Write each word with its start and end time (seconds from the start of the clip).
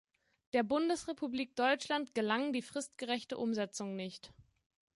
Der 0.53 0.63
Bundesrepublik 0.63 1.55
Deutschland 1.55 2.15
gelang 2.15 2.53
die 2.53 2.63
fristgerechte 2.63 3.37
Umsetzung 3.37 3.95
nicht. 3.95 4.33